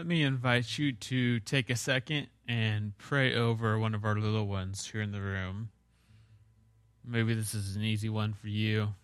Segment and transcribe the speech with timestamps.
[0.00, 4.46] let me invite you to take a second and pray over one of our little
[4.46, 5.68] ones here in the room.
[7.06, 8.94] Maybe this is an easy one for you.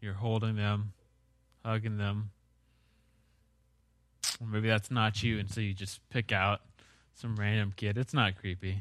[0.00, 0.94] You're holding them,
[1.62, 2.30] hugging them.
[4.40, 6.62] Or maybe that's not you, and so you just pick out
[7.12, 7.98] some random kid.
[7.98, 8.80] It's not creepy.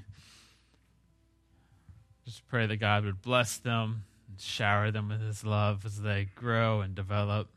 [2.23, 6.29] Just pray that God would bless them and shower them with His love as they
[6.33, 7.49] grow and develop.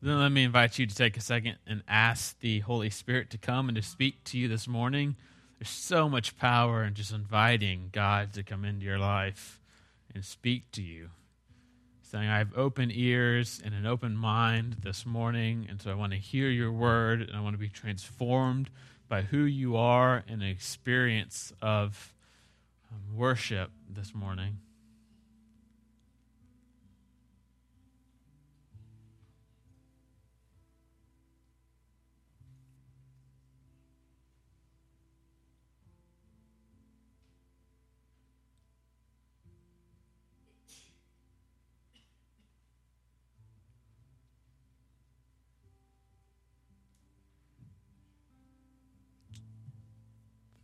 [0.00, 3.38] Then let me invite you to take a second and ask the Holy Spirit to
[3.38, 5.16] come and to speak to you this morning.
[5.58, 9.60] There's so much power in just inviting God to come into your life
[10.14, 11.10] and speak to you.
[12.02, 16.12] Saying, I have open ears and an open mind this morning, and so I want
[16.12, 18.70] to hear your word and I want to be transformed
[19.08, 22.14] by who you are and an experience of
[22.92, 24.58] um, worship this morning.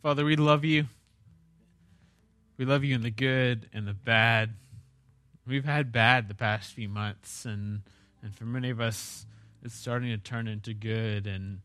[0.05, 0.85] Father, we love you.
[2.59, 4.51] We love you in the good and the bad.
[5.47, 7.81] We've had bad the past few months, and,
[8.23, 9.25] and for many of us,
[9.63, 11.61] it's starting to turn into good, and,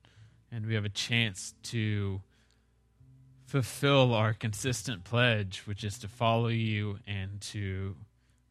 [0.54, 2.22] and we have a chance to
[3.46, 7.98] fulfill our consistent pledge, which is to follow you and to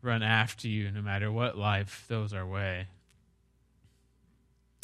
[0.03, 2.89] run after you no matter what life throws our way.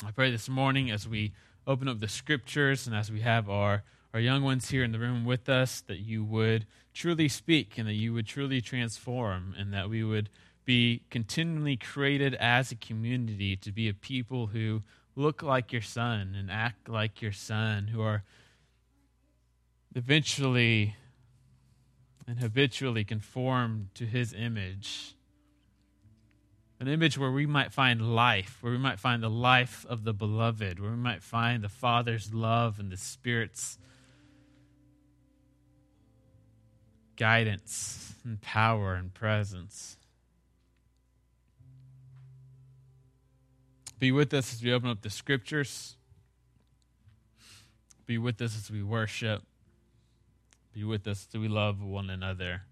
[0.03, 1.35] I pray this morning as we
[1.67, 3.83] open up the scriptures and as we have our
[4.15, 7.89] our young ones here in the room with us, that you would truly speak and
[7.89, 10.31] that you would truly transform, and that we would
[10.65, 14.83] be continually created as a community to be a people who
[15.17, 18.23] look like your son and act like your son, who are
[19.97, 20.95] eventually
[22.27, 25.17] and habitually conformed to his image.
[26.79, 30.13] An image where we might find life, where we might find the life of the
[30.13, 33.77] beloved, where we might find the Father's love and the Spirit's
[37.17, 39.97] guidance and power and presence.
[43.99, 45.97] Be with us as we open up the scriptures.
[48.07, 49.43] Be with us as we worship.
[50.73, 52.63] Be with us as we love one another.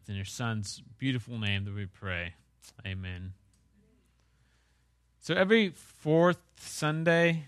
[0.00, 2.34] It's in your Son's beautiful name that we pray.
[2.86, 3.32] Amen.
[5.20, 7.44] So every fourth Sunday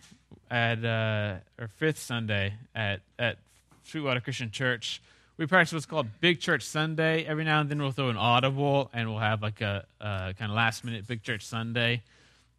[0.50, 3.38] at uh, or fifth Sunday at at
[3.84, 5.00] Sweetwater Christian Church,
[5.38, 7.24] we practice what's called Big Church Sunday.
[7.24, 10.50] Every now and then we'll throw an audible and we'll have like a, a kind
[10.50, 12.02] of last minute Big Church Sunday.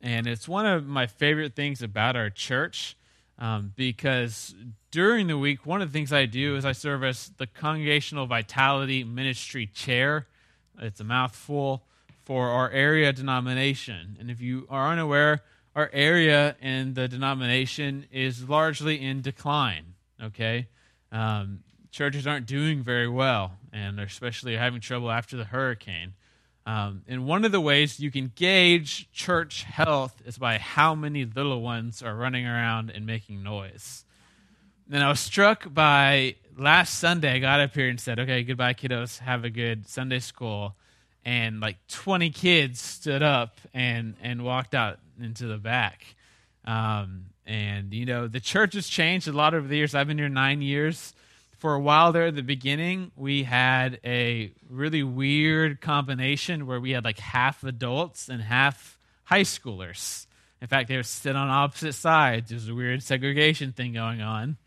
[0.01, 2.95] And it's one of my favorite things about our church
[3.37, 4.55] um, because
[4.91, 8.27] during the week, one of the things I do is I serve as the Congregational
[8.27, 10.27] Vitality Ministry Chair.
[10.79, 11.83] It's a mouthful
[12.23, 14.15] for our area denomination.
[14.21, 15.41] And if you are unaware,
[15.75, 19.95] our area and the denomination is largely in decline.
[20.23, 20.69] Okay?
[21.11, 21.59] Um,
[21.91, 26.13] churches aren't doing very well, and they're especially having trouble after the hurricane.
[26.65, 31.25] Um, and one of the ways you can gauge church health is by how many
[31.25, 34.05] little ones are running around and making noise.
[34.91, 38.73] And I was struck by last Sunday, I got up here and said, okay, goodbye,
[38.73, 39.19] kiddos.
[39.19, 40.75] Have a good Sunday school.
[41.25, 46.15] And like 20 kids stood up and, and walked out into the back.
[46.65, 49.95] Um, and, you know, the church has changed a lot over the years.
[49.95, 51.13] I've been here nine years
[51.59, 56.91] for a while there at the beginning, we had a really weird combination where we
[56.91, 60.25] had like half adults and half high schoolers.
[60.61, 62.49] In fact, they were sitting on opposite sides.
[62.49, 64.57] There's a weird segregation thing going on.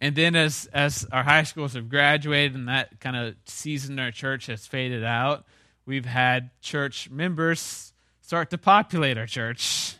[0.00, 4.04] And then as as our high schools have graduated and that kind of season in
[4.04, 5.44] our church has faded out,
[5.84, 7.92] we've had church members
[8.22, 9.96] start to populate our church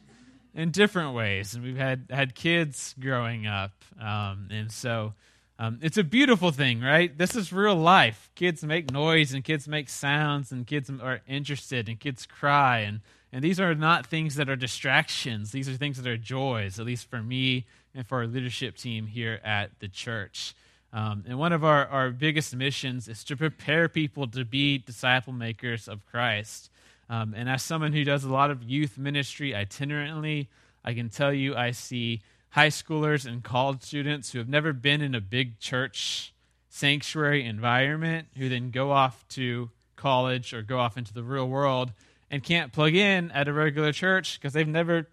[0.55, 5.15] in different ways, and we've had had kids growing up, um, and so
[5.59, 7.17] um, it's a beautiful thing, right?
[7.17, 8.31] This is real life.
[8.35, 13.01] Kids make noise, and kids make sounds, and kids are interested, and kids cry, and
[13.33, 15.53] and these are not things that are distractions.
[15.53, 19.07] These are things that are joys, at least for me and for our leadership team
[19.07, 20.55] here at the church.
[20.93, 25.33] Um, and one of our, our biggest missions is to prepare people to be disciple
[25.33, 26.71] makers of Christ.
[27.11, 30.47] Um, and as someone who does a lot of youth ministry itinerantly,
[30.85, 35.03] I can tell you I see high schoolers and college students who have never been
[35.03, 36.33] in a big church
[36.69, 41.93] sanctuary environment, who then go off to college or go off into the real world
[42.31, 45.09] and can't plug in at a regular church because they've never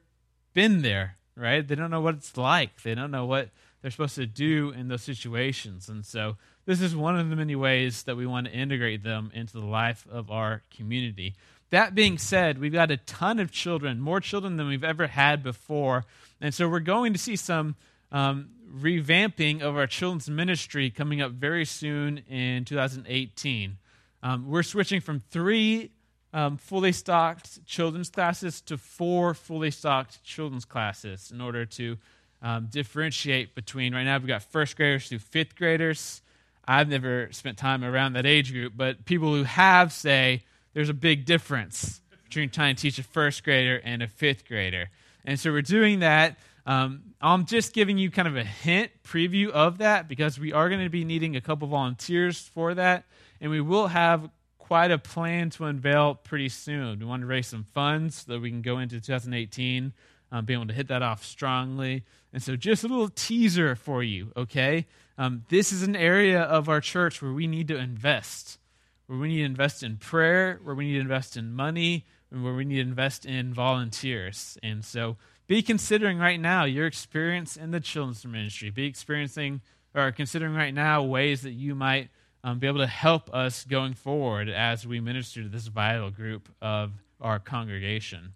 [0.53, 1.67] been there, right?
[1.67, 2.83] They don't know what it's like.
[2.83, 3.49] They don't know what
[3.81, 5.89] they're supposed to do in those situations.
[5.89, 9.31] And so this is one of the many ways that we want to integrate them
[9.33, 11.35] into the life of our community.
[11.69, 15.43] That being said, we've got a ton of children, more children than we've ever had
[15.43, 16.05] before.
[16.39, 17.75] And so we're going to see some
[18.11, 23.77] um, revamping of our children's ministry coming up very soon in 2018.
[24.23, 25.91] Um, we're switching from three
[26.33, 31.97] um, fully stocked children's classes to four fully stocked children's classes in order to
[32.41, 33.93] um, differentiate between.
[33.93, 36.21] Right now, we've got first graders through fifth graders.
[36.67, 40.43] I've never spent time around that age group, but people who have say
[40.77, 44.91] there's a big difference between trying to teach a first grader and a fifth grader.
[45.25, 46.38] And so we're doing that.
[46.68, 50.69] Um, I'm just giving you kind of a hint preview of that because we are
[50.69, 53.06] going to be needing a couple volunteers for that.
[53.41, 54.29] And we will have
[54.59, 57.00] quite a plan to unveil pretty soon.
[57.00, 59.94] We want to raise some funds so that we can go into 2018
[60.31, 62.03] um, be able to hit that off strongly.
[62.33, 64.85] And so, just a little teaser for you, okay?
[65.18, 68.59] Um, this is an area of our church where we need to invest,
[69.07, 72.44] where we need to invest in prayer, where we need to invest in money, and
[72.44, 74.57] where we need to invest in volunteers.
[74.62, 75.18] And so,
[75.48, 78.69] be considering right now your experience in the children's ministry.
[78.69, 79.62] Be experiencing
[79.95, 82.09] or considering right now ways that you might
[82.44, 86.50] um, be able to help us going forward as we minister to this vital group
[86.62, 88.33] of our congregation.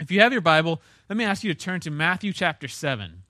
[0.00, 3.22] If you have your Bible, let me ask you to turn to Matthew chapter 7.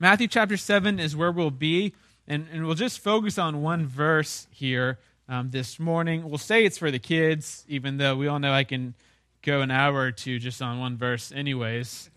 [0.00, 1.94] Matthew chapter 7 is where we'll be,
[2.26, 4.98] and, and we'll just focus on one verse here
[5.30, 6.28] um, this morning.
[6.28, 8.94] We'll say it's for the kids, even though we all know I can
[9.42, 12.10] go an hour or two just on one verse, anyways.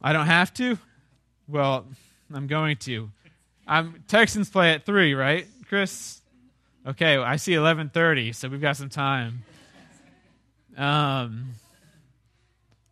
[0.00, 0.78] I don't have to?
[1.48, 1.86] Well,
[2.32, 3.10] I'm going to.
[3.66, 6.20] I'm, Texans play at 3, right, Chris?
[6.86, 9.42] Okay, I see 11:30, so we've got some time.
[10.76, 11.54] Um,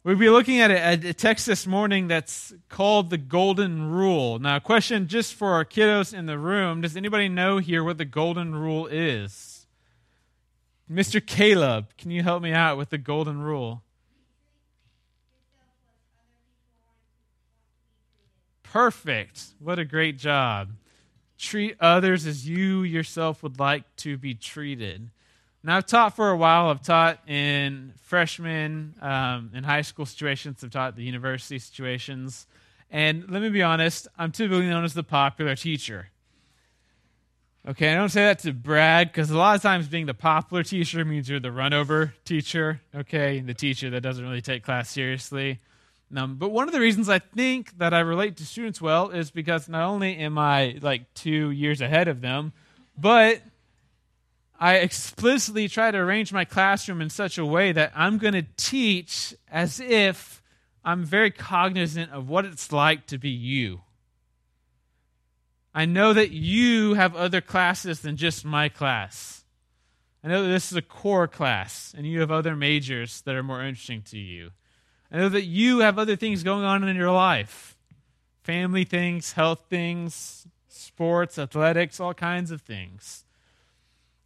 [0.05, 4.39] we'll be looking at a, text this morning that's called the Golden Rule.
[4.39, 7.99] Now, a question just for our kiddos in the room Does anybody know here what
[7.99, 9.67] the Golden Rule is?
[10.91, 11.25] Mr.
[11.25, 13.83] Caleb, can you help me out with the Golden Rule?
[18.63, 19.45] Perfect.
[19.59, 20.73] What a great job.
[21.39, 25.11] Treat others as you yourself would like to be treated.
[25.65, 26.69] Now, I've taught for a while.
[26.69, 30.65] I've taught in freshman um, in high school situations.
[30.65, 32.47] I've taught the university situations.
[32.91, 36.09] And let me be honest, I'm typically known as the popular teacher.
[37.67, 40.65] Okay, I don't say that to brag because a lot of times being the popular
[40.65, 45.61] teacher means you're the runover teacher, okay, the teacher that doesn't really take class seriously.
[46.15, 49.31] Um, but one of the reasons I think that I relate to students well is
[49.31, 52.53] because not only am I like two years ahead of them,
[52.99, 53.41] but
[54.63, 58.47] I explicitly try to arrange my classroom in such a way that I'm going to
[58.57, 60.41] teach as if
[60.85, 63.81] I'm very cognizant of what it's like to be you.
[65.75, 69.43] I know that you have other classes than just my class.
[70.23, 73.43] I know that this is a core class, and you have other majors that are
[73.43, 74.53] more interesting to you.
[75.11, 77.77] I know that you have other things going on in your life
[78.45, 83.25] family things, health things, sports, athletics, all kinds of things.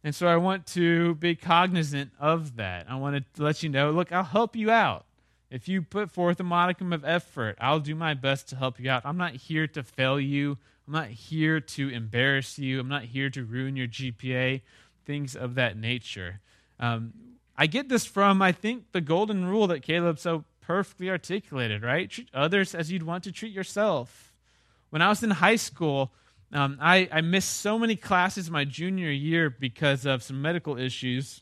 [0.07, 2.85] And so I want to be cognizant of that.
[2.89, 5.03] I want to let you know look, I'll help you out.
[5.51, 8.89] If you put forth a modicum of effort, I'll do my best to help you
[8.89, 9.01] out.
[9.03, 10.59] I'm not here to fail you.
[10.87, 12.79] I'm not here to embarrass you.
[12.79, 14.61] I'm not here to ruin your GPA,
[15.05, 16.39] things of that nature.
[16.79, 17.11] Um,
[17.57, 22.09] I get this from, I think, the golden rule that Caleb so perfectly articulated, right?
[22.09, 24.31] Treat others as you'd want to treat yourself.
[24.89, 26.13] When I was in high school,
[26.53, 31.41] um, I, I missed so many classes my junior year because of some medical issues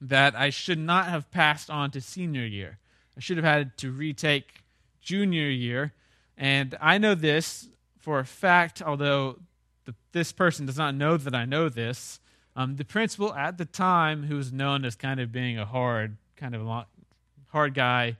[0.00, 2.78] that I should not have passed on to senior year.
[3.16, 4.62] I should have had to retake
[5.00, 5.92] junior year.
[6.36, 9.38] And I know this for a fact, although
[9.84, 12.20] the, this person does not know that I know this.
[12.54, 16.16] Um, the principal at the time, who was known as kind of being a hard,
[16.36, 16.86] kind of
[17.48, 18.18] hard guy,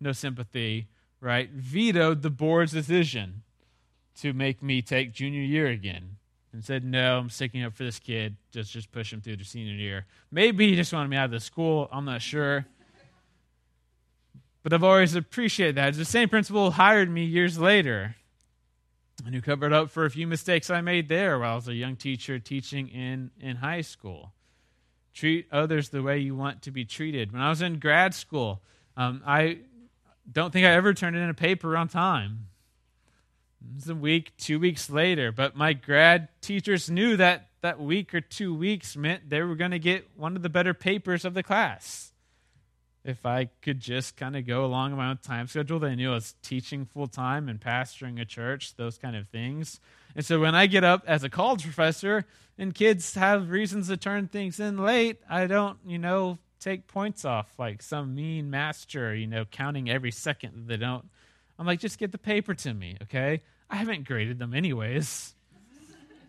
[0.00, 0.88] no sympathy,
[1.20, 3.42] right, vetoed the board's decision
[4.20, 6.16] to make me take junior year again
[6.52, 8.36] and said, No, I'm sticking up for this kid.
[8.50, 10.06] Just just push him through to senior year.
[10.30, 11.88] Maybe he just wanted me out of the school.
[11.92, 12.66] I'm not sure.
[14.62, 15.94] But I've always appreciated that.
[15.94, 18.16] The same principal hired me years later
[19.24, 21.74] and who covered up for a few mistakes I made there while I was a
[21.74, 24.32] young teacher teaching in, in high school.
[25.14, 27.32] Treat others the way you want to be treated.
[27.32, 28.62] When I was in grad school,
[28.96, 29.58] um, I
[30.30, 32.46] don't think I ever turned in a paper on time.
[33.60, 38.14] It was a week, two weeks later, but my grad teachers knew that that week
[38.14, 41.34] or two weeks meant they were going to get one of the better papers of
[41.34, 42.12] the class.
[43.04, 46.14] If I could just kind of go along my own time schedule, they knew I
[46.14, 49.80] was teaching full time and pastoring a church, those kind of things.
[50.14, 52.26] And so when I get up as a college professor
[52.58, 57.24] and kids have reasons to turn things in late, I don't, you know, take points
[57.24, 61.08] off like some mean master, you know, counting every second that they don't.
[61.58, 63.42] I'm like, just get the paper to me, okay?
[63.68, 65.34] I haven't graded them anyways.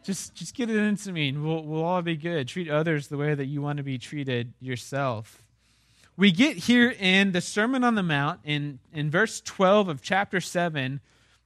[0.04, 2.48] just just get it into me and we'll, we'll all be good.
[2.48, 5.44] Treat others the way that you want to be treated yourself.
[6.20, 10.42] We get here in the Sermon on the Mount in, in verse 12 of chapter
[10.42, 11.00] 7,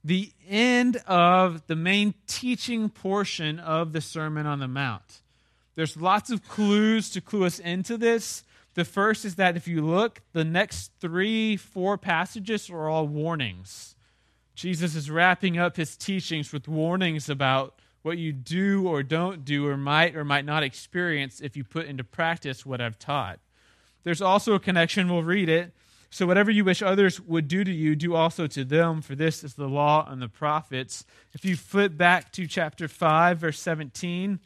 [0.03, 5.21] the end of the main teaching portion of the Sermon on the Mount.
[5.75, 8.43] There's lots of clues to clue us into this.
[8.75, 13.95] The first is that if you look, the next three, four passages are all warnings.
[14.55, 19.67] Jesus is wrapping up his teachings with warnings about what you do or don't do
[19.67, 23.39] or might or might not experience if you put into practice what I've taught.
[24.03, 25.73] There's also a connection, we'll read it.
[26.09, 29.43] So, whatever you wish others would do to you, do also to them, for this
[29.43, 31.05] is the law and the prophets.
[31.33, 34.39] If you flip back to chapter 5, verse 17,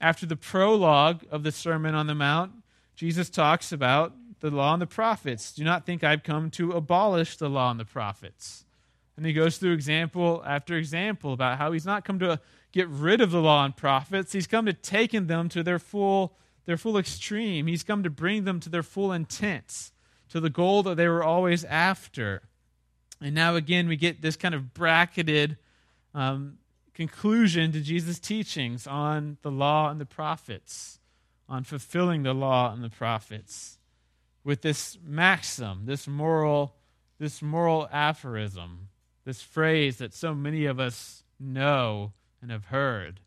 [0.00, 2.52] after the prologue of the Sermon on the Mount,
[3.00, 5.54] Jesus talks about the law and the prophets.
[5.54, 8.66] Do not think I've come to abolish the law and the prophets.
[9.16, 12.38] And he goes through example after example about how he's not come to
[12.72, 14.34] get rid of the law and prophets.
[14.34, 17.68] He's come to take them to their full, their full extreme.
[17.68, 19.92] He's come to bring them to their full intent,
[20.28, 22.42] to the goal that they were always after.
[23.18, 25.56] And now again, we get this kind of bracketed
[26.14, 26.58] um,
[26.92, 30.99] conclusion to Jesus' teachings on the law and the prophets
[31.50, 33.78] on fulfilling the law and the prophets
[34.44, 36.76] with this maxim, this moral,
[37.18, 38.88] this moral aphorism,
[39.24, 43.20] this phrase that so many of us know and have heard.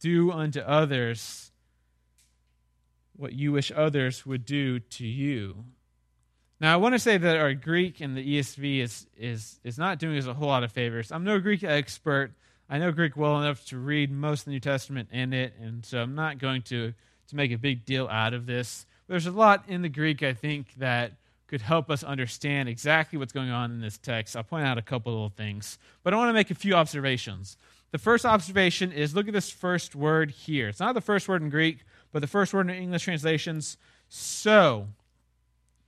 [0.00, 1.50] Do unto others
[3.16, 5.64] what you wish others would do to you.
[6.60, 9.98] Now, I want to say that our Greek in the ESV is, is, is not
[9.98, 11.10] doing us a whole lot of favors.
[11.10, 12.32] I'm no Greek expert.
[12.68, 15.84] I know Greek well enough to read most of the New Testament in it, and
[15.84, 16.94] so I'm not going to
[17.28, 18.86] to make a big deal out of this.
[19.08, 21.12] There's a lot in the Greek, I think, that
[21.46, 24.36] could help us understand exactly what's going on in this text.
[24.36, 27.56] I'll point out a couple little things, but I want to make a few observations.
[27.92, 30.68] The first observation is look at this first word here.
[30.68, 33.76] It's not the first word in Greek, but the first word in English translations,
[34.08, 34.88] so.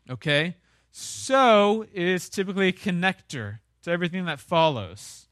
[0.09, 0.57] Okay?
[0.93, 5.27] So is typically a connector to everything that follows.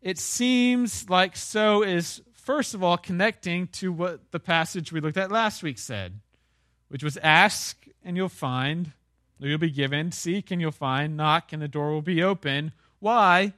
[0.00, 5.16] It seems like so is first of all, connecting to what the passage we looked
[5.16, 6.20] at last week said,
[6.88, 8.92] which was ask and you'll find,
[9.42, 12.70] or you'll be given, seek and you'll find, knock and the door will be open.
[13.00, 13.52] Why?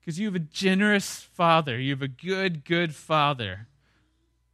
[0.00, 1.78] Because you have a generous father.
[1.78, 3.68] You have a good, good father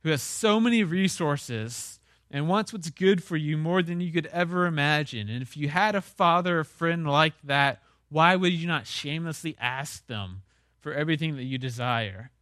[0.02, 2.00] who has so many resources
[2.32, 5.28] and wants what's good for you more than you could ever imagine.
[5.28, 9.56] And if you had a father or friend like that, why would you not shamelessly
[9.61, 10.42] ask them
[10.80, 12.32] for everything that you desire?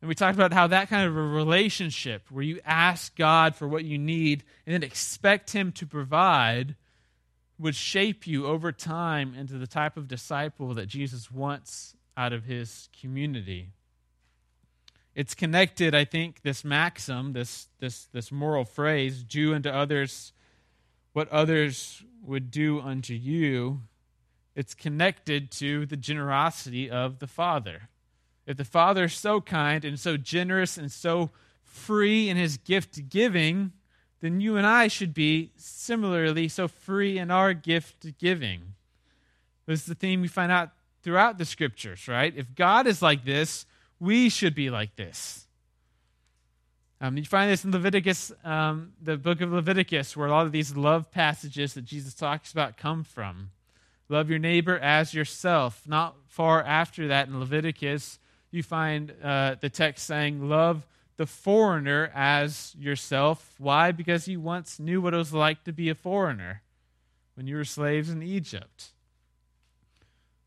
[0.00, 3.66] And we talked about how that kind of a relationship where you ask God for
[3.66, 6.76] what you need and then expect Him to provide
[7.58, 12.44] would shape you over time into the type of disciple that Jesus wants out of
[12.44, 13.70] His community.
[15.16, 20.32] It's connected, I think, this maxim, this, this, this moral phrase, do unto others
[21.12, 23.80] what others would do unto you.
[24.54, 27.88] It's connected to the generosity of the Father.
[28.48, 31.30] If the Father is so kind and so generous and so
[31.62, 33.72] free in his gift giving,
[34.22, 38.74] then you and I should be similarly so free in our gift giving.
[39.66, 40.70] This is the theme we find out
[41.02, 42.32] throughout the scriptures, right?
[42.34, 43.66] If God is like this,
[44.00, 45.46] we should be like this.
[47.02, 50.52] Um, you find this in Leviticus, um, the book of Leviticus, where a lot of
[50.52, 53.50] these love passages that Jesus talks about come from.
[54.08, 55.82] Love your neighbor as yourself.
[55.86, 58.18] Not far after that in Leviticus,
[58.50, 60.86] you find uh, the text saying, Love
[61.18, 63.54] the foreigner as yourself.
[63.58, 63.92] Why?
[63.92, 66.62] Because he once knew what it was like to be a foreigner
[67.34, 68.92] when you were slaves in Egypt.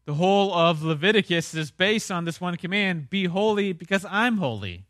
[0.06, 4.86] The whole of Leviticus is based on this one command be holy because I'm holy.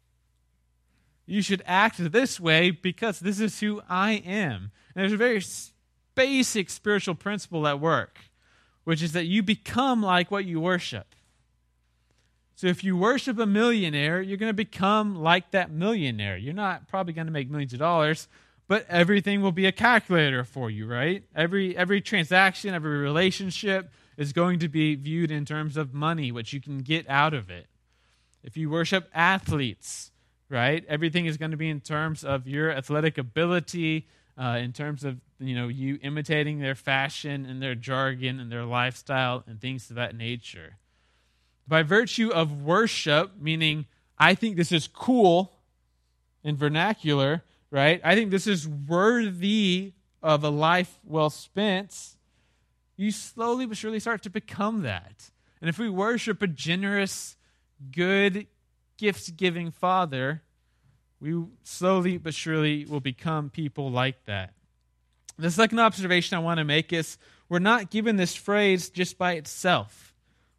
[1.25, 4.71] You should act this way because this is who I am.
[4.95, 5.41] And there's a very
[6.15, 8.19] basic spiritual principle at work,
[8.83, 11.15] which is that you become like what you worship.
[12.61, 16.37] So if you worship a millionaire, you're going to become like that millionaire.
[16.37, 18.27] You're not probably going to make millions of dollars,
[18.67, 21.23] but everything will be a calculator for you, right?
[21.35, 26.53] Every every transaction, every relationship is going to be viewed in terms of money, what
[26.53, 27.65] you can get out of it.
[28.43, 30.11] If you worship athletes,
[30.47, 30.85] right?
[30.87, 35.19] Everything is going to be in terms of your athletic ability, uh, in terms of
[35.39, 39.95] you know you imitating their fashion and their jargon and their lifestyle and things of
[39.95, 40.77] that nature.
[41.67, 43.85] By virtue of worship, meaning
[44.17, 45.53] I think this is cool
[46.43, 48.01] in vernacular, right?
[48.03, 52.15] I think this is worthy of a life well spent.
[52.97, 55.31] You slowly but surely start to become that.
[55.59, 57.37] And if we worship a generous,
[57.91, 58.47] good,
[58.97, 60.41] gift giving Father,
[61.19, 64.53] we slowly but surely will become people like that.
[65.37, 67.17] The second observation I want to make is
[67.49, 70.10] we're not given this phrase just by itself.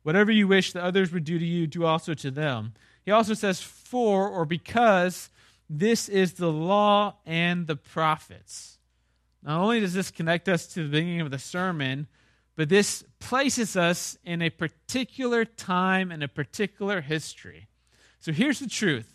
[0.03, 2.75] Whatever you wish that others would do to you, do also to them.
[3.05, 5.31] He also says, for or because
[5.69, 8.79] this is the law and the prophets.
[9.43, 12.07] Not only does this connect us to the beginning of the sermon,
[12.57, 17.69] but this places us in a particular time and a particular history.
[18.21, 19.09] So here's the truth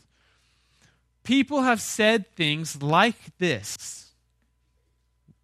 [1.24, 4.12] people have said things like this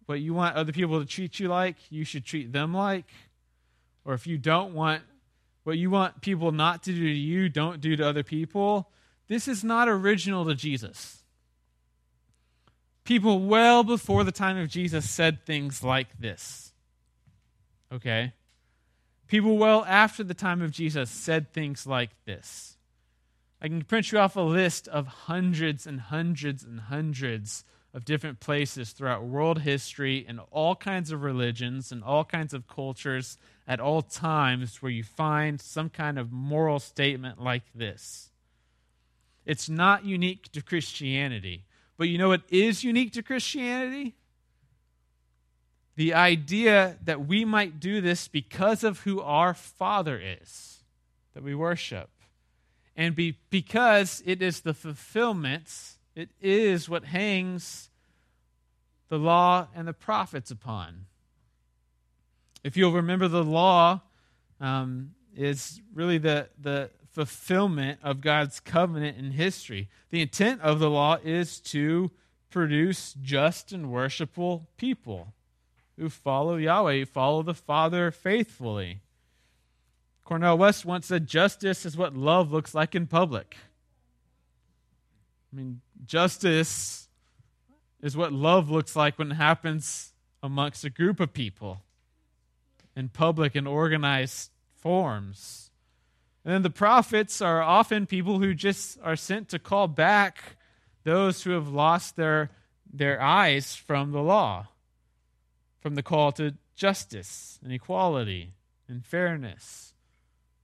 [0.06, 3.06] What you want other people to treat you like, you should treat them like.
[4.06, 5.02] Or if you don't want
[5.64, 8.90] what you want people not to do to you, don't do to other people.
[9.28, 11.22] This is not original to Jesus.
[13.04, 16.72] People well before the time of Jesus said things like this.
[17.92, 18.32] Okay?
[19.26, 22.76] People well after the time of Jesus said things like this.
[23.60, 28.40] I can print you off a list of hundreds and hundreds and hundreds of different
[28.40, 33.78] places throughout world history and all kinds of religions and all kinds of cultures at
[33.78, 38.30] all times where you find some kind of moral statement like this.
[39.46, 41.64] It's not unique to Christianity.
[41.96, 44.16] But you know what is unique to Christianity?
[45.94, 50.82] The idea that we might do this because of who our Father is,
[51.34, 52.10] that we worship.
[52.96, 57.90] And be, because it is the fulfillment, it is what hangs
[59.08, 61.06] the law and the prophets upon.
[62.62, 64.00] If you'll remember, the law
[64.60, 69.88] um, is really the, the fulfillment of God's covenant in history.
[70.10, 72.10] The intent of the law is to
[72.50, 75.34] produce just and worshipful people
[75.98, 79.00] who follow Yahweh, who follow the Father faithfully.
[80.24, 83.56] Cornel West once said, Justice is what love looks like in public.
[85.52, 87.08] I mean, justice
[88.02, 90.12] is what love looks like when it happens
[90.42, 91.82] amongst a group of people
[92.94, 95.70] in public and organized forms.
[96.44, 100.56] And then the prophets are often people who just are sent to call back
[101.04, 102.50] those who have lost their,
[102.92, 104.68] their eyes from the law,
[105.80, 108.52] from the call to justice and equality
[108.88, 109.94] and fairness.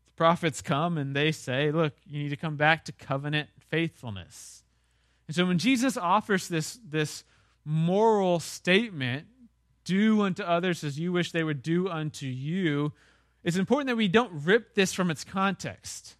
[0.06, 4.59] The prophets come and they say, Look, you need to come back to covenant faithfulness.
[5.30, 7.22] And so when Jesus offers this, this
[7.64, 9.28] moral statement,
[9.84, 12.92] do unto others as you wish they would do unto you,
[13.44, 16.16] it's important that we don't rip this from its context.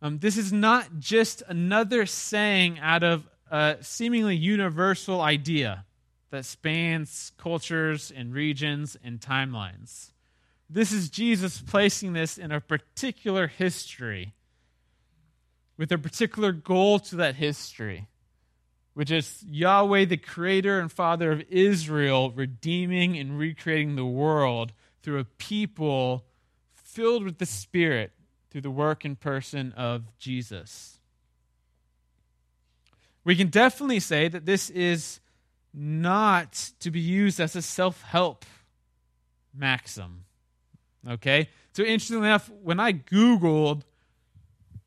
[0.00, 5.86] Um, this is not just another saying out of a seemingly universal idea
[6.30, 10.12] that spans cultures and regions and timelines.
[10.68, 14.32] This is Jesus placing this in a particular history
[15.80, 18.06] with a particular goal to that history,
[18.92, 25.18] which is Yahweh, the creator and father of Israel, redeeming and recreating the world through
[25.18, 26.26] a people
[26.74, 28.12] filled with the Spirit
[28.50, 30.98] through the work and person of Jesus.
[33.24, 35.18] We can definitely say that this is
[35.72, 38.44] not to be used as a self help
[39.56, 40.24] maxim.
[41.08, 41.48] Okay?
[41.72, 43.84] So, interestingly enough, when I Googled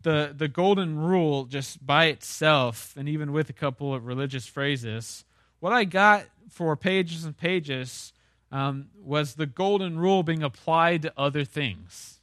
[0.03, 5.25] the, the golden rule just by itself, and even with a couple of religious phrases,
[5.59, 8.13] what I got for pages and pages
[8.51, 12.19] um, was the golden rule being applied to other things.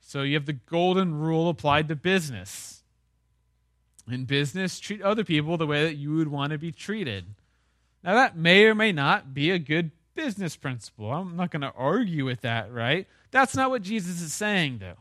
[0.00, 2.82] So you have the golden rule applied to business.
[4.10, 7.24] In business, treat other people the way that you would want to be treated.
[8.04, 11.10] Now, that may or may not be a good business principle.
[11.10, 13.06] I'm not going to argue with that, right?
[13.30, 14.98] That's not what Jesus is saying, though.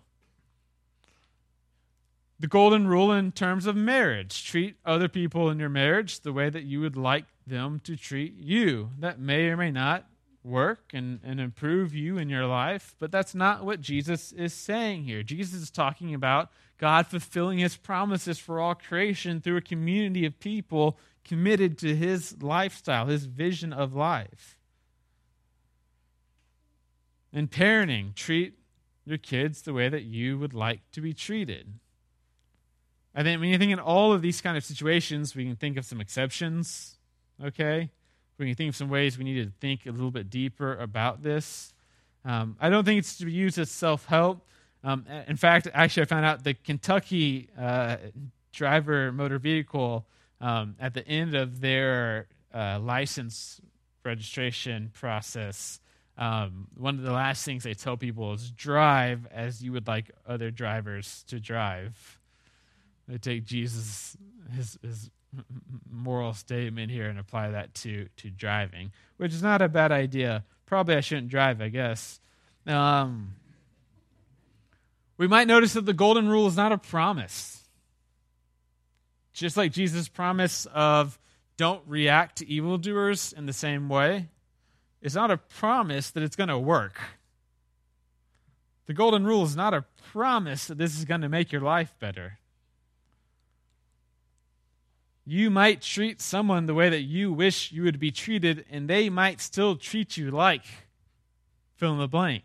[2.42, 6.50] The golden rule in terms of marriage treat other people in your marriage the way
[6.50, 8.90] that you would like them to treat you.
[8.98, 10.08] That may or may not
[10.44, 15.04] work and, and improve you in your life, but that's not what Jesus is saying
[15.04, 15.22] here.
[15.22, 16.50] Jesus is talking about
[16.80, 22.42] God fulfilling his promises for all creation through a community of people committed to his
[22.42, 24.58] lifestyle, his vision of life.
[27.32, 28.58] In parenting, treat
[29.06, 31.76] your kids the way that you would like to be treated.
[33.14, 35.78] I think when you think in all of these kind of situations, we can think
[35.78, 36.98] of some exceptions,
[37.44, 37.90] okay?
[38.38, 41.22] We can think of some ways we need to think a little bit deeper about
[41.22, 41.74] this.
[42.24, 44.48] Um, I don't think it's to be used as self help.
[44.84, 47.98] Um, in fact, actually, I found out the Kentucky uh,
[48.52, 50.06] driver motor vehicle
[50.40, 53.62] um, at the end of their uh, license
[54.04, 55.80] registration process.
[56.18, 60.12] Um, one of the last things they tell people is drive as you would like
[60.28, 62.21] other drivers to drive.
[63.12, 64.16] They take Jesus,
[64.56, 65.12] his, his
[65.92, 70.46] moral statement here and apply that to to driving, which is not a bad idea.
[70.66, 72.22] Probably I shouldn't drive, I guess.
[72.66, 73.36] Um,
[75.18, 77.62] we might notice that the golden rule is not a promise.
[79.34, 81.20] Just like Jesus' promise of
[81.58, 84.30] don't react to evildoers in the same way,
[85.02, 86.98] it's not a promise that it's going to work.
[88.86, 91.94] The golden rule is not a promise that this is going to make your life
[92.00, 92.38] better.
[95.26, 99.10] You might treat someone the way that you wish you would be treated, and they
[99.10, 100.66] might still treat you like
[101.76, 102.44] fill in the blank.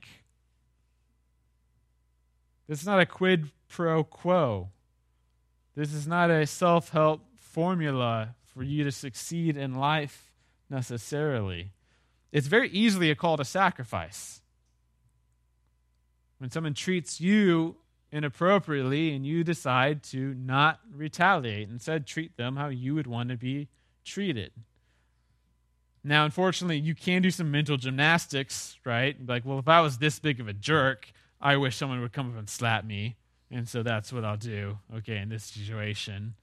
[2.68, 4.68] This is not a quid pro quo.
[5.74, 10.32] This is not a self help formula for you to succeed in life
[10.68, 11.72] necessarily.
[12.32, 14.40] It's very easily a call to sacrifice.
[16.38, 17.76] When someone treats you
[18.12, 21.68] inappropriately and you decide to not retaliate.
[21.68, 23.68] Instead, treat them how you would want to be
[24.04, 24.52] treated.
[26.04, 29.16] Now, unfortunately, you can do some mental gymnastics, right?
[29.26, 32.30] Like, well, if I was this big of a jerk, I wish someone would come
[32.30, 33.16] up and slap me.
[33.50, 36.34] And so that's what I'll do, okay, in this situation.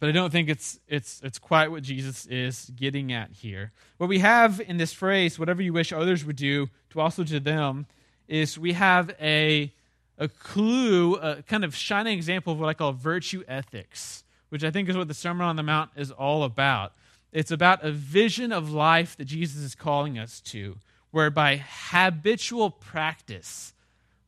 [0.00, 3.72] But I don't think it's it's it's quite what Jesus is getting at here.
[3.98, 7.38] What we have in this phrase, whatever you wish others would do, to also to
[7.38, 7.86] them,
[8.30, 9.72] is we have a,
[10.16, 14.70] a clue, a kind of shining example of what I call virtue ethics, which I
[14.70, 16.92] think is what the Sermon on the Mount is all about.
[17.32, 20.76] It's about a vision of life that Jesus is calling us to,
[21.10, 23.74] whereby habitual practice,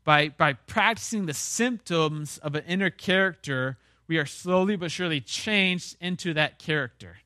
[0.04, 5.96] by, by practicing the symptoms of an inner character, we are slowly but surely changed
[6.00, 7.18] into that character.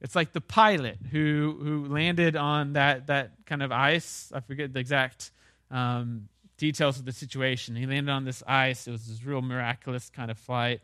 [0.00, 4.32] It's like the pilot who, who landed on that, that kind of ice.
[4.34, 5.32] I forget the exact
[5.72, 7.74] um, details of the situation.
[7.74, 8.86] He landed on this ice.
[8.86, 10.80] It was this real miraculous kind of flight.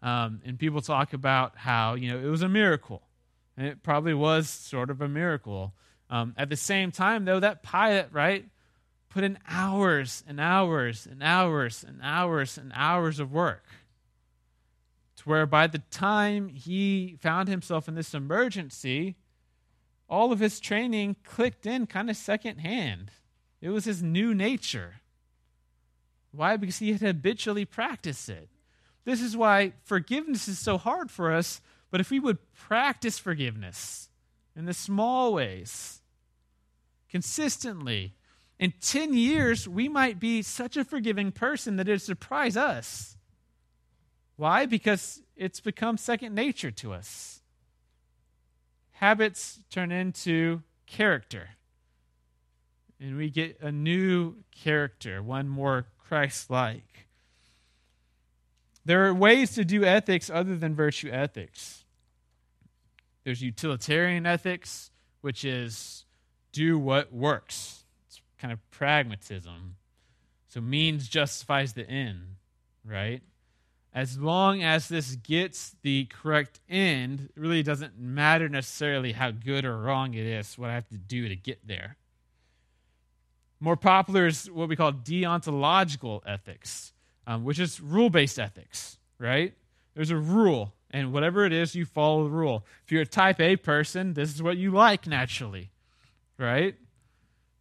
[0.00, 3.02] Um, and people talk about how, you know, it was a miracle.
[3.56, 5.74] And it probably was sort of a miracle.
[6.08, 8.46] Um, at the same time, though, that pilot, right,
[9.08, 13.64] put in hours and hours and hours and hours and hours of work.
[15.16, 19.16] To where by the time he found himself in this emergency,
[20.08, 23.10] all of his training clicked in kind of secondhand.
[23.60, 25.00] It was his new nature.
[26.32, 26.56] Why?
[26.56, 28.48] Because he had habitually practiced it.
[29.04, 34.08] This is why forgiveness is so hard for us, but if we would practice forgiveness
[34.54, 36.02] in the small ways,
[37.08, 38.14] consistently,
[38.58, 43.16] in 10 years, we might be such a forgiving person that it would surprise us.
[44.36, 44.66] Why?
[44.66, 47.40] Because it's become second nature to us.
[48.92, 51.50] Habits turn into character
[53.00, 57.06] and we get a new character, one more Christ like.
[58.84, 61.84] There are ways to do ethics other than virtue ethics.
[63.24, 66.06] There's utilitarian ethics, which is
[66.52, 67.84] do what works.
[68.06, 69.76] It's kind of pragmatism.
[70.48, 72.36] So means justifies the end,
[72.84, 73.22] right?
[73.92, 79.64] As long as this gets the correct end, it really doesn't matter necessarily how good
[79.64, 81.96] or wrong it is, what I have to do to get there.
[83.60, 86.92] More popular is what we call deontological ethics,
[87.26, 89.54] um, which is rule based ethics, right?
[89.94, 92.64] There's a rule, and whatever it is, you follow the rule.
[92.84, 95.70] If you're a type A person, this is what you like naturally,
[96.38, 96.76] right?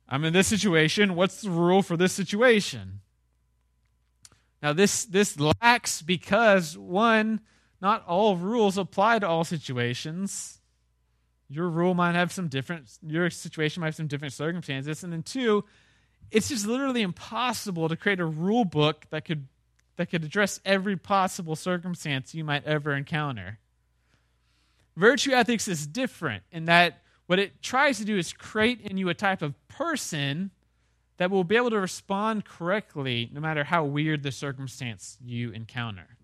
[0.08, 1.16] I'm in this situation.
[1.16, 3.02] What's the rule for this situation?
[4.62, 7.42] Now, this, this lacks because, one,
[7.82, 10.62] not all rules apply to all situations.
[11.50, 15.04] Your rule might have some different, your situation might have some different circumstances.
[15.04, 15.64] And then, two,
[16.32, 19.48] it's just literally impossible to create a rule book that could
[19.98, 23.58] that could address every possible circumstance you might ever encounter.
[24.96, 29.10] Virtue ethics is different in that what it tries to do is create in you
[29.10, 30.52] a type of person
[31.18, 36.18] that will be able to respond correctly no matter how weird the circumstance you encounter.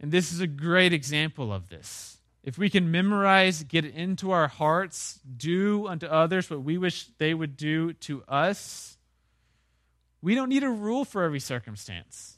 [0.00, 2.13] And this is a great example of this.
[2.44, 7.06] If we can memorize, get it into our hearts, do unto others what we wish
[7.16, 8.98] they would do to us,
[10.20, 12.36] we don't need a rule for every circumstance.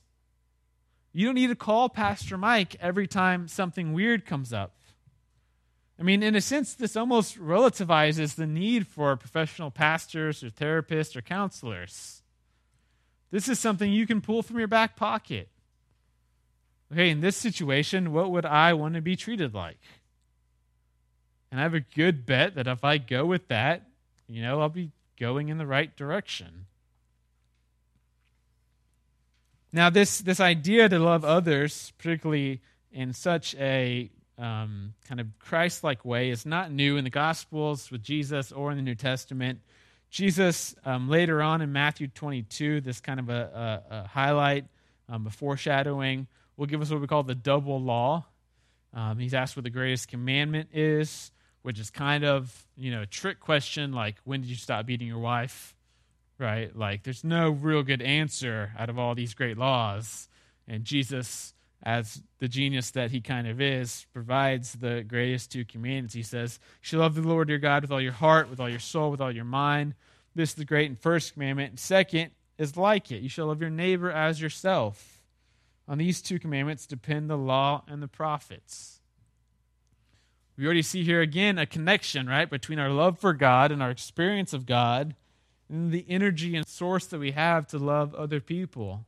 [1.12, 4.76] You don't need to call Pastor Mike every time something weird comes up.
[5.98, 11.16] I mean, in a sense, this almost relativizes the need for professional pastors or therapists
[11.16, 12.22] or counselors.
[13.32, 15.48] This is something you can pull from your back pocket.
[16.92, 19.80] Okay, in this situation, what would I want to be treated like?
[21.50, 23.88] And I have a good bet that if I go with that,
[24.28, 26.66] you know, I'll be going in the right direction.
[29.72, 32.60] Now, this, this idea to love others, particularly
[32.92, 37.90] in such a um, kind of Christ like way is not new in the Gospels
[37.90, 39.60] with Jesus or in the New Testament.
[40.10, 44.66] Jesus, um, later on in Matthew 22, this kind of a, a, a highlight,
[45.08, 48.26] um, a foreshadowing, will give us what we call the double law.
[48.94, 51.30] Um, he's asked what the greatest commandment is,
[51.62, 55.08] which is kind of, you know, a trick question like, when did you stop beating
[55.08, 55.74] your wife?
[56.38, 56.74] Right?
[56.74, 60.28] Like, there's no real good answer out of all these great laws.
[60.68, 66.14] And Jesus as the genius that he kind of is, provides the greatest two commandments.
[66.14, 68.68] He says, You shall love the Lord your God with all your heart, with all
[68.68, 69.94] your soul, with all your mind.
[70.34, 71.70] This is the great and first commandment.
[71.70, 73.22] And second is like it.
[73.22, 75.15] You shall love your neighbor as yourself.
[75.88, 79.00] On these two commandments depend the law and the prophets.
[80.56, 83.90] We already see here again a connection, right, between our love for God and our
[83.90, 85.14] experience of God
[85.68, 89.04] and the energy and source that we have to love other people.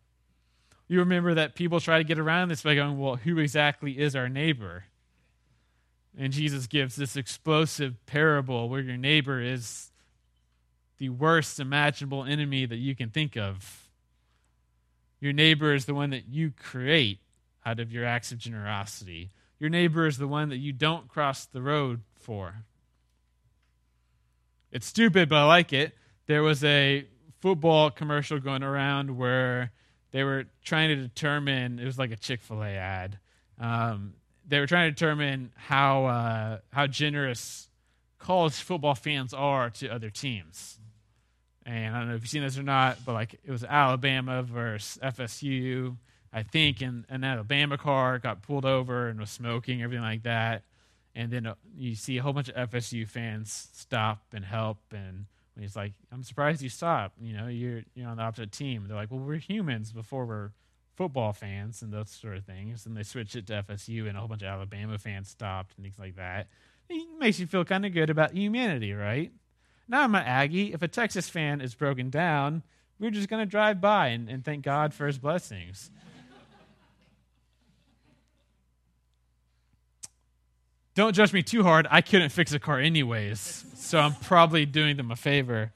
[0.89, 4.15] You remember that people try to get around this by going, well, who exactly is
[4.15, 4.85] our neighbor?
[6.17, 9.91] And Jesus gives this explosive parable where your neighbor is
[10.99, 13.88] the worst imaginable enemy that you can think of.
[15.21, 17.21] Your neighbor is the one that you create
[17.67, 19.31] out of your acts of generosity.
[19.59, 22.55] Your neighbor is the one that you don't cross the road for.
[24.71, 25.95] It's stupid, but I like it.
[26.27, 27.07] There was a
[27.41, 29.73] football commercial going around where
[30.13, 33.19] they were trying to determine it was like a chick-fil-a ad
[33.61, 34.15] um,
[34.47, 37.69] they were trying to determine how uh, how generous
[38.19, 40.79] college football fans are to other teams
[41.69, 44.43] and i don't know if you've seen this or not but like it was alabama
[44.43, 45.97] versus fsu
[46.33, 50.63] i think and an alabama car got pulled over and was smoking everything like that
[51.15, 55.27] and then uh, you see a whole bunch of fsu fans stop and help and
[55.61, 57.17] he's like, I'm surprised you stopped.
[57.21, 58.85] You know, you're you're on the opposite team.
[58.87, 60.51] They're like, well, we're humans before we're
[60.97, 62.87] football fans and those sort of things.
[62.87, 65.85] And they switched it to FSU, and a whole bunch of Alabama fans stopped and
[65.85, 66.49] things like that.
[66.89, 69.31] It makes you feel kind of good about humanity, right?
[69.89, 70.73] Now I'm an Aggie.
[70.73, 72.63] If a Texas fan is broken down,
[73.01, 75.91] we're just going to drive by and, and thank God for his blessings.
[80.95, 81.87] Don't judge me too hard.
[81.91, 85.73] I couldn't fix a car anyways, so I'm probably doing them a favor.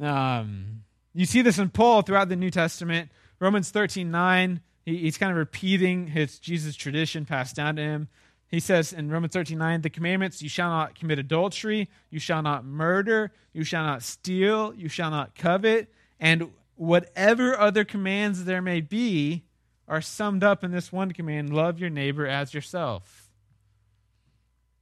[0.00, 0.82] Um,
[1.14, 3.10] you see this in Paul throughout the New Testament.
[3.40, 8.08] Romans 13 9, he, he's kind of repeating his Jesus tradition passed down to him.
[8.48, 12.42] He says in Romans 13 9, the commandments you shall not commit adultery, you shall
[12.42, 18.62] not murder, you shall not steal, you shall not covet, and whatever other commands there
[18.62, 19.44] may be
[19.88, 23.30] are summed up in this one command love your neighbor as yourself.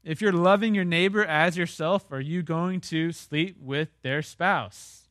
[0.02, 5.08] If you're loving your neighbor as yourself, are you going to sleep with their spouse?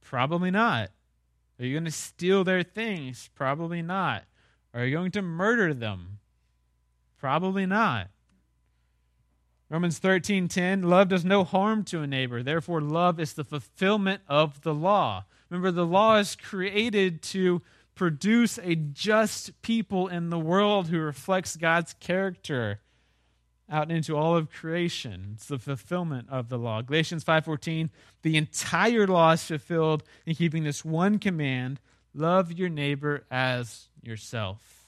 [0.00, 0.90] Probably not.
[1.58, 3.28] Are you going to steal their things?
[3.34, 4.24] Probably not.
[4.72, 6.19] Are you going to murder them?
[7.20, 8.08] Probably not.
[9.68, 12.42] Romans 13:10 Love does no harm to a neighbor.
[12.42, 15.24] Therefore love is the fulfillment of the law.
[15.50, 17.60] Remember the law is created to
[17.94, 22.80] produce a just people in the world who reflects God's character
[23.68, 25.32] out into all of creation.
[25.34, 26.80] It's the fulfillment of the law.
[26.80, 27.90] Galatians 5:14,
[28.22, 31.80] the entire law is fulfilled in keeping this one command,
[32.14, 34.79] love your neighbor as yourself.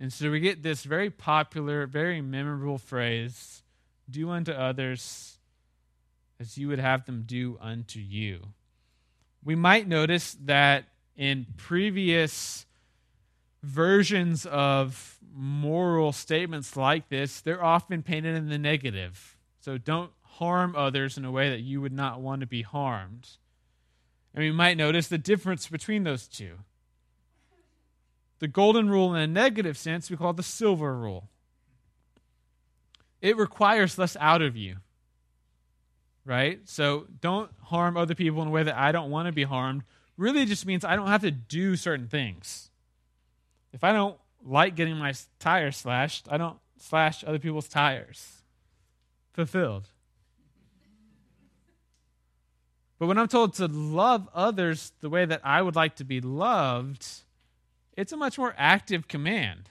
[0.00, 3.62] And so we get this very popular, very memorable phrase,
[4.10, 5.38] do unto others
[6.40, 8.40] as you would have them do unto you.
[9.44, 12.66] We might notice that in previous
[13.62, 19.36] versions of moral statements like this, they're often painted in the negative.
[19.60, 23.28] So don't harm others in a way that you would not want to be harmed.
[24.34, 26.58] And we might notice the difference between those two.
[28.44, 31.30] The golden rule in a negative sense we call it the silver rule.
[33.22, 34.76] it requires less out of you.
[36.26, 36.60] Right?
[36.66, 39.84] So don't harm other people in a way that I don't want to be harmed.
[40.18, 42.68] Really just means I don't have to do certain things.
[43.72, 48.42] If I don't like getting my tires slashed, I don't slash other people's tires.
[49.32, 49.88] Fulfilled.
[52.98, 56.20] But when I'm told to love others the way that I would like to be
[56.20, 57.06] loved,
[57.96, 59.70] it's a much more active command.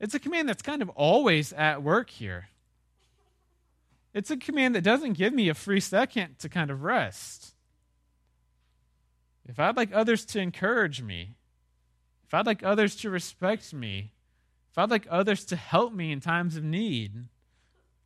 [0.00, 2.48] It's a command that's kind of always at work here.
[4.14, 7.54] It's a command that doesn't give me a free second to kind of rest.
[9.48, 11.34] If I'd like others to encourage me,
[12.26, 14.12] if I'd like others to respect me,
[14.70, 17.24] if I'd like others to help me in times of need,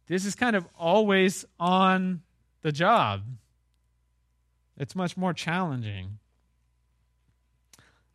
[0.06, 2.22] this is kind of always on
[2.62, 3.22] the job.
[4.76, 6.18] It's much more challenging.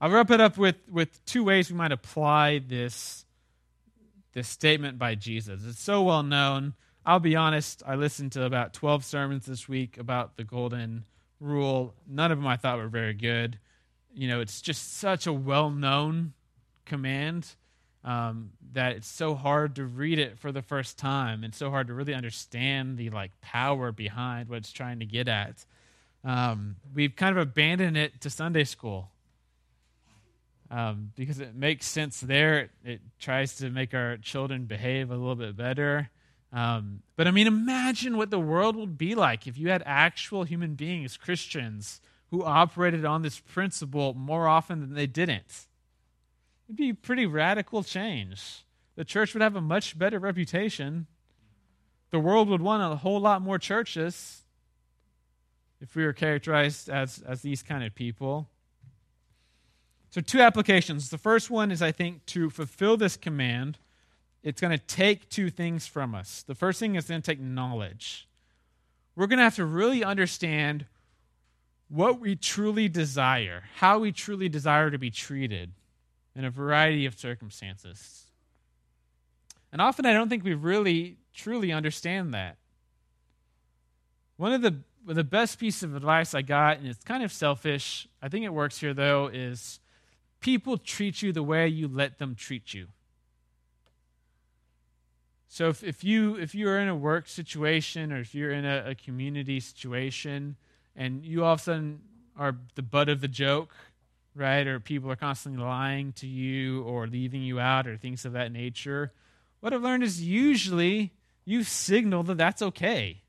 [0.03, 3.23] I'll wrap it up with, with two ways we might apply this,
[4.33, 5.61] this statement by Jesus.
[5.63, 6.73] It's so well known.
[7.05, 11.05] I'll be honest, I listened to about 12 sermons this week about the golden
[11.39, 11.93] rule.
[12.07, 13.59] None of them I thought were very good.
[14.11, 16.33] You know, it's just such a well known
[16.85, 17.53] command
[18.03, 21.85] um, that it's so hard to read it for the first time and so hard
[21.87, 25.63] to really understand the like power behind what it's trying to get at.
[26.23, 29.11] Um, we've kind of abandoned it to Sunday school
[30.71, 32.59] um, because it makes sense there.
[32.59, 36.09] It, it, tries to make our children behave a little bit better.
[36.53, 40.43] Um, but I mean, imagine what the world would be like if you had actual
[40.43, 45.67] human beings, Christians, who operated on this principle more often than they didn't.
[46.67, 48.63] It'd be pretty radical change.
[48.95, 51.07] The church would have a much better reputation.
[52.11, 54.43] The world would want a whole lot more churches
[55.81, 58.47] if we were characterized as, as these kind of people.
[60.11, 61.09] So, two applications.
[61.09, 63.77] The first one is, I think, to fulfill this command,
[64.43, 66.43] it's going to take two things from us.
[66.43, 68.27] The first thing is going to take knowledge.
[69.15, 70.85] We're going to have to really understand
[71.87, 75.71] what we truly desire, how we truly desire to be treated
[76.35, 78.25] in a variety of circumstances.
[79.71, 82.57] And often I don't think we really truly understand that.
[84.37, 88.07] One of the the best piece of advice I got, and it's kind of selfish,
[88.21, 89.79] I think it works here though, is
[90.41, 92.87] people treat you the way you let them treat you.
[95.47, 98.91] So if, if you if you're in a work situation or if you're in a,
[98.91, 100.55] a community situation
[100.95, 102.01] and you all of a sudden
[102.37, 103.75] are the butt of the joke,
[104.33, 104.65] right?
[104.65, 108.51] Or people are constantly lying to you or leaving you out or things of that
[108.51, 109.11] nature.
[109.59, 111.11] What I've learned is usually
[111.43, 113.21] you signal that that's okay.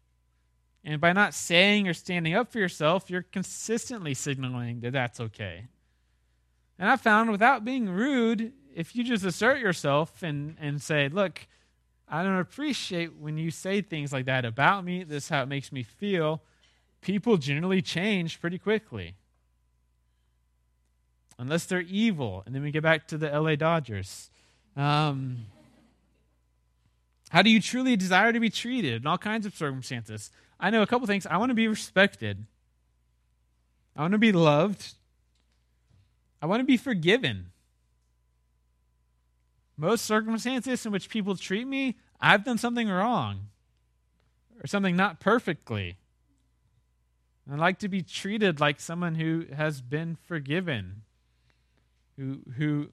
[0.84, 5.66] And by not saying or standing up for yourself, you're consistently signaling that that's okay.
[6.78, 11.46] And I found without being rude, if you just assert yourself and, and say, look,
[12.08, 15.46] I don't appreciate when you say things like that about me, this is how it
[15.46, 16.42] makes me feel,
[17.00, 19.14] people generally change pretty quickly.
[21.38, 22.42] Unless they're evil.
[22.46, 24.30] And then we get back to the LA Dodgers.
[24.76, 25.46] Um,
[27.30, 30.30] how do you truly desire to be treated in all kinds of circumstances?
[30.60, 31.26] I know a couple things.
[31.26, 32.44] I want to be respected.
[33.96, 34.94] I want to be loved.
[36.42, 37.52] I want to be forgiven.
[39.76, 43.46] Most circumstances in which people treat me, I've done something wrong
[44.62, 45.96] or something not perfectly.
[47.50, 51.02] I like to be treated like someone who has been forgiven,
[52.16, 52.90] who who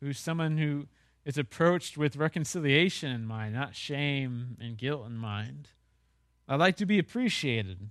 [0.00, 0.86] who's someone who
[1.24, 5.68] is approached with reconciliation in mind, not shame and guilt in mind.
[6.48, 7.90] I like to be appreciated.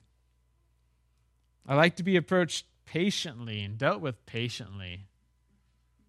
[1.67, 5.07] I like to be approached patiently and dealt with patiently.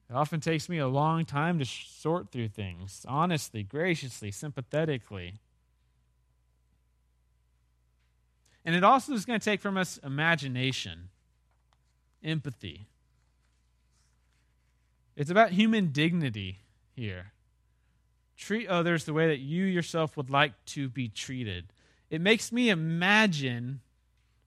[0.09, 5.41] It often takes me a long time to sort through things, honestly, graciously, sympathetically.
[8.65, 11.09] And it also is going to take from us imagination,
[12.23, 12.87] empathy.
[15.17, 16.61] It's about human dignity
[16.95, 17.33] here.
[18.37, 21.73] Treat others the way that you yourself would like to be treated
[22.13, 23.81] it makes me imagine,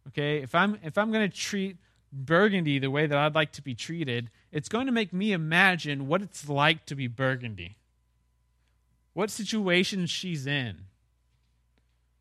[0.10, 1.78] okay, if I'm if I'm going to treat
[2.16, 6.08] Burgundy the way that I'd like to be treated, it's going to make me imagine
[6.08, 7.78] what it's like to be Burgundy.
[9.14, 10.86] What situation she's in.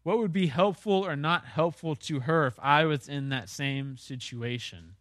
[0.02, 3.96] What would be helpful or not helpful to her if I was in that same
[3.96, 4.96] situation?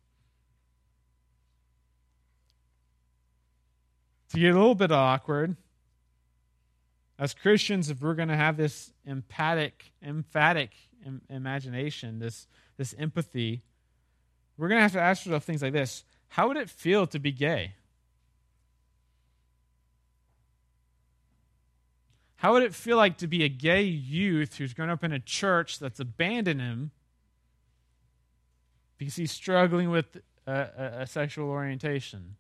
[4.30, 5.58] To get a little bit awkward,
[7.20, 10.72] as Christians, if we're going to have this emphatic, emphatic
[11.06, 13.62] Im- imagination, this, this empathy,
[14.58, 17.20] we're going to have to ask ourselves things like this How would it feel to
[17.20, 17.74] be gay?
[22.38, 25.20] How would it feel like to be a gay youth who's grown up in a
[25.20, 26.92] church that's abandoned him
[28.98, 32.36] because he's struggling with a, a, a sexual orientation?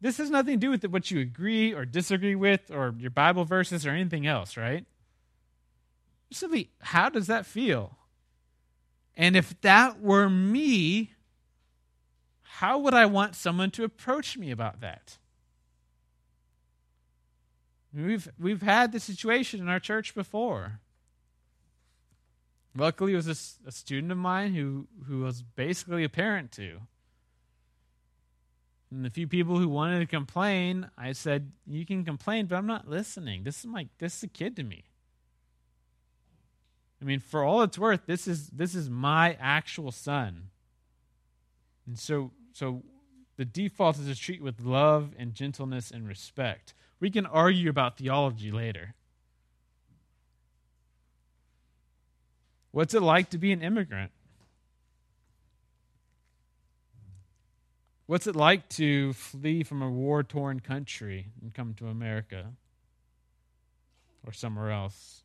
[0.00, 3.44] This has nothing to do with what you agree or disagree with or your Bible
[3.44, 4.86] verses or anything else, right?
[6.32, 7.98] Simply, how does that feel?
[9.20, 11.10] And if that were me,
[12.42, 15.18] how would I want someone to approach me about that?
[17.92, 20.80] We've we've had the situation in our church before.
[22.74, 26.80] Luckily, it was a, a student of mine who who was basically a parent to.
[28.90, 32.66] And the few people who wanted to complain, I said, "You can complain, but I'm
[32.66, 33.42] not listening.
[33.42, 34.89] This is my this is a kid to me.
[37.00, 40.48] I mean, for all it's worth, this is this is my actual son.
[41.86, 42.82] And so so
[43.36, 46.74] the default is to treat with love and gentleness and respect.
[47.00, 48.94] We can argue about theology later.
[52.72, 54.12] What's it like to be an immigrant?
[58.06, 62.52] What's it like to flee from a war torn country and come to America
[64.26, 65.22] or somewhere else?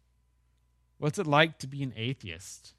[0.98, 2.74] What's it like to be an atheist?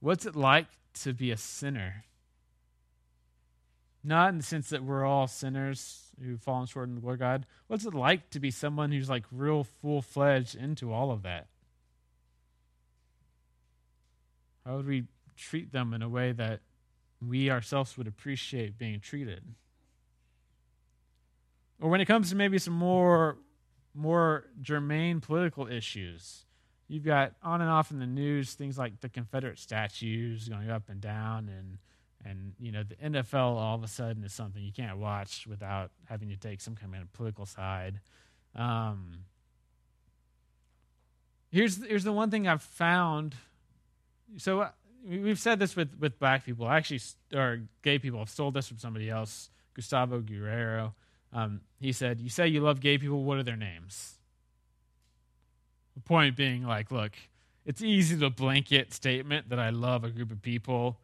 [0.00, 0.66] What's it like
[1.02, 2.04] to be a sinner?
[4.02, 7.20] Not in the sense that we're all sinners who've fallen short in the glory of
[7.20, 7.46] God.
[7.66, 11.48] What's it like to be someone who's like real full fledged into all of that?
[14.64, 15.04] How would we
[15.36, 16.60] treat them in a way that
[17.26, 19.42] we ourselves would appreciate being treated?
[21.80, 23.36] Or when it comes to maybe some more
[23.94, 26.44] more germane political issues,
[26.88, 30.88] you've got on and off in the news things like the Confederate statues going up
[30.88, 31.78] and down and
[32.24, 35.90] and you know the NFL all of a sudden is something you can't watch without
[36.08, 38.00] having to take some kind of political side.
[38.54, 39.24] Um,
[41.50, 43.34] here's here's the one thing I've found.
[44.36, 44.70] So uh,
[45.06, 47.00] we've said this with with black people, actually,
[47.34, 48.20] or gay people.
[48.20, 50.94] I've stole this from somebody else, Gustavo Guerrero.
[51.32, 53.24] Um, he said, "You say you love gay people.
[53.24, 54.18] What are their names?"
[55.94, 57.12] The point being, like, look,
[57.64, 60.98] it's easy to blanket statement that I love a group of people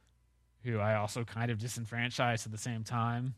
[0.65, 3.35] who I also kind of disenfranchise at the same time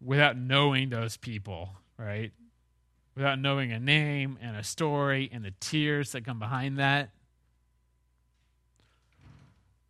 [0.00, 2.32] without knowing those people, right?
[3.14, 7.10] Without knowing a name and a story and the tears that come behind that.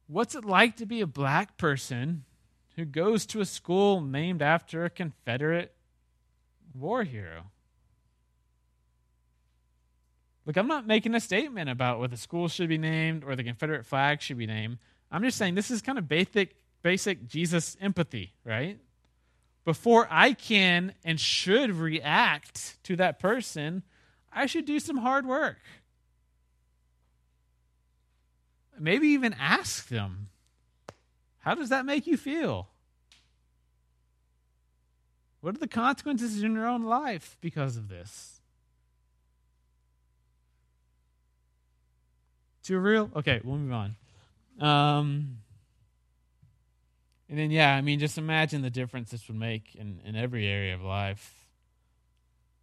[0.07, 2.25] What's it like to be a black person
[2.79, 5.75] who goes to a school named after a Confederate
[6.75, 7.45] war hero?
[10.47, 13.45] Look, I'm not making a statement about what the school should be named or the
[13.45, 14.79] Confederate flag should be named.
[15.13, 18.79] I'm just saying this is kind of basic, basic Jesus empathy, right?
[19.65, 23.83] Before I can and should react to that person,
[24.33, 25.59] I should do some hard work.
[28.79, 30.29] Maybe even ask them,
[31.41, 32.69] how does that make you feel?
[35.41, 38.41] What are the consequences in your own life because of this?
[42.63, 43.11] Too real?
[43.17, 43.97] Okay, we'll move on.
[44.61, 45.39] Um,
[47.29, 50.47] and then, yeah, I mean, just imagine the difference this would make in, in every
[50.47, 51.47] area of life.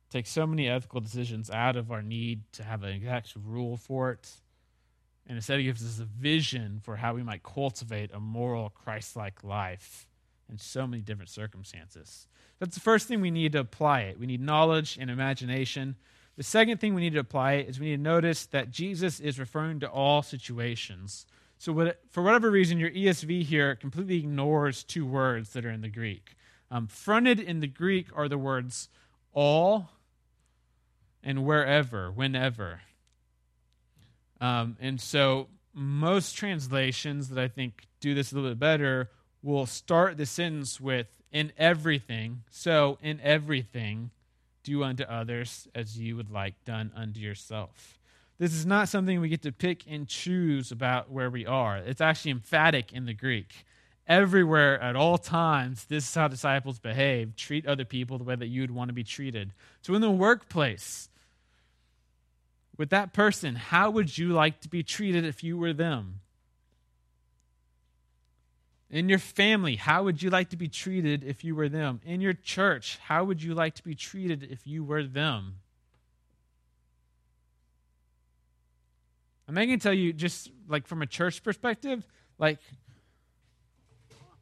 [0.10, 4.12] Take so many ethical decisions out of our need to have an exact rule for
[4.12, 4.30] it.
[5.28, 9.16] And instead, it gives us a vision for how we might cultivate a moral, Christ
[9.16, 10.08] like life
[10.50, 12.28] in so many different circumstances.
[12.60, 14.20] That's the first thing we need to apply it.
[14.20, 15.96] We need knowledge and imagination.
[16.38, 19.20] The second thing we need to apply it is we need to notice that Jesus
[19.20, 21.26] is referring to all situations.
[21.58, 25.82] So, what, for whatever reason, your ESV here completely ignores two words that are in
[25.82, 26.36] the Greek.
[26.70, 28.90] Um, fronted in the Greek are the words
[29.34, 29.90] all
[31.24, 32.82] and wherever, whenever.
[34.42, 39.10] Um, and so, most translations that I think do this a little bit better
[39.44, 42.44] will start the sentence with in everything.
[42.50, 44.12] So, in everything,
[44.64, 48.00] do unto others as you would like done unto yourself.
[48.38, 51.78] This is not something we get to pick and choose about where we are.
[51.78, 53.66] It's actually emphatic in the Greek.
[54.08, 57.36] Everywhere, at all times, this is how disciples behave.
[57.36, 59.52] Treat other people the way that you'd want to be treated.
[59.82, 61.10] So, in the workplace,
[62.78, 66.20] with that person, how would you like to be treated if you were them?
[68.90, 72.02] In your family, how would you like to be treated if you were them?
[72.06, 75.56] In your church, how would you like to be treated if you were them?
[79.48, 82.06] I'm going to tell you, just like from a church perspective,
[82.38, 82.60] like,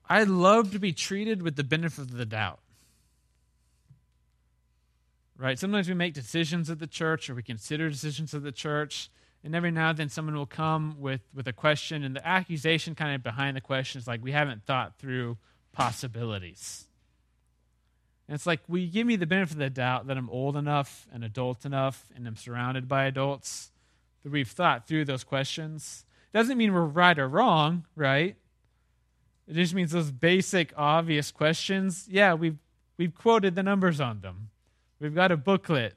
[0.08, 2.60] I love to be treated with the benefit of the doubt.
[5.44, 5.60] Right?
[5.60, 9.10] Sometimes we make decisions at the church or we consider decisions at the church.
[9.44, 12.96] And every now and then someone will come with, with a question, and the accusation
[12.96, 15.38] kind of behind the question is like, we haven't thought through
[15.74, 16.88] possibilities.
[18.26, 20.56] And it's like, will you give me the benefit of the doubt that I'm old
[20.56, 23.72] enough and adult enough and I'm surrounded by adults
[24.24, 26.06] that we've thought through those questions?
[26.34, 28.38] Doesn't mean we're right or wrong, right?
[29.46, 32.60] It just means those basic, obvious questions, yeah, we've,
[32.98, 34.52] we've quoted the numbers on them.
[35.04, 35.96] We've got a booklet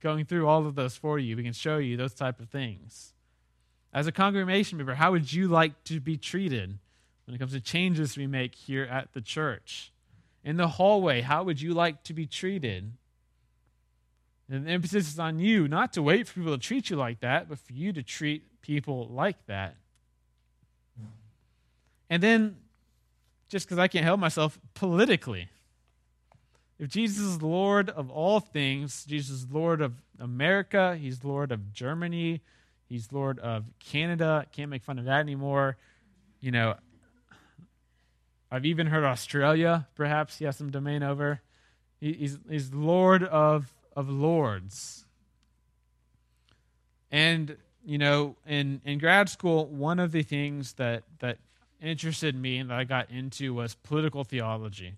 [0.00, 1.36] going through all of those for you.
[1.36, 3.12] We can show you those type of things.
[3.92, 6.78] As a congregation member, how would you like to be treated
[7.24, 9.90] when it comes to changes we make here at the church?
[10.44, 12.92] In the hallway, how would you like to be treated?
[14.48, 17.18] And the emphasis is on you, not to wait for people to treat you like
[17.20, 19.74] that, but for you to treat people like that.
[22.08, 22.58] And then,
[23.48, 25.48] just because I can't help myself, politically.
[26.80, 31.74] If Jesus is Lord of all things, Jesus is Lord of America, He's Lord of
[31.74, 32.40] Germany,
[32.88, 34.46] He's Lord of Canada.
[34.50, 35.76] Can't make fun of that anymore.
[36.40, 36.76] You know,
[38.50, 41.42] I've even heard Australia, perhaps, he has some domain over.
[42.00, 45.04] He's, he's Lord of, of Lords.
[47.12, 51.36] And, you know, in, in grad school, one of the things that, that
[51.82, 54.94] interested me and that I got into was political theology.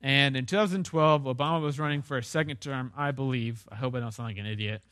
[0.00, 3.66] And in 2012, Obama was running for a second term, I believe.
[3.70, 4.82] I hope I don't sound like an idiot.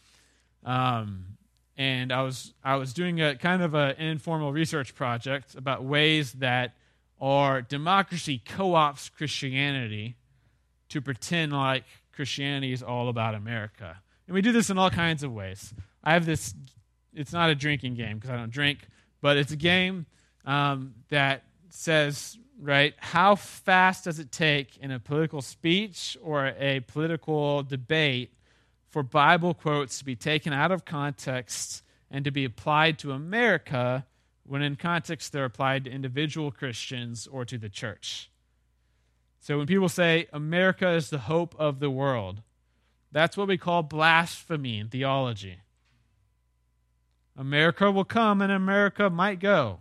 [0.64, 1.36] Um,
[1.76, 6.32] and I was I was doing a kind of an informal research project about ways
[6.34, 6.74] that
[7.20, 10.16] our democracy co-ops Christianity
[10.88, 14.00] to pretend like Christianity is all about America.
[14.26, 15.74] And we do this in all kinds of ways.
[16.02, 16.54] I have this.
[17.14, 18.88] It's not a drinking game because I don't drink,
[19.20, 20.06] but it's a game
[20.44, 22.94] um, that says right?
[22.98, 28.32] How fast does it take in a political speech or a political debate
[28.90, 34.06] for Bible quotes to be taken out of context and to be applied to America
[34.44, 38.30] when in context they're applied to individual Christians or to the church?
[39.40, 42.42] So when people say America is the hope of the world,
[43.12, 45.58] that's what we call blasphemy in theology.
[47.36, 49.80] America will come and America might go.